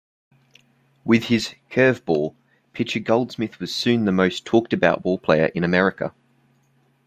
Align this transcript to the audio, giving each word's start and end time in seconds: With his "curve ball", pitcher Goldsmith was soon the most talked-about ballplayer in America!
With 1.05 1.25
his 1.25 1.53
"curve 1.69 2.03
ball", 2.05 2.35
pitcher 2.73 2.99
Goldsmith 2.99 3.59
was 3.59 3.71
soon 3.75 4.05
the 4.05 4.11
most 4.11 4.45
talked-about 4.47 5.03
ballplayer 5.03 5.51
in 5.51 5.63
America! 5.63 6.11